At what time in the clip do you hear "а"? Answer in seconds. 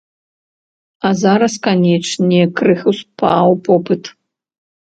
1.09-1.11